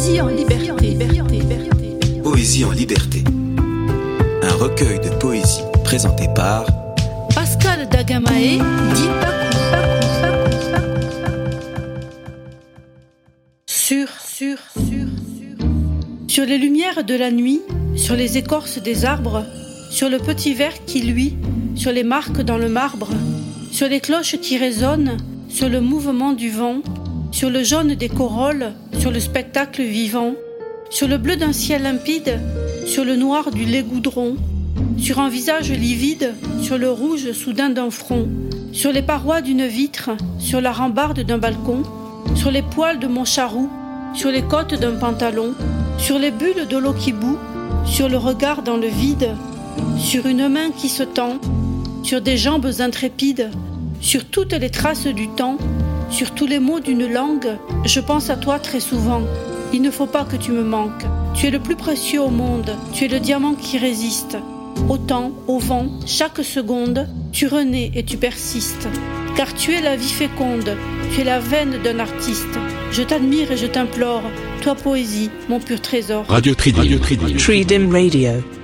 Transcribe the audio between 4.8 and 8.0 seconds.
de poésie présenté par Pascal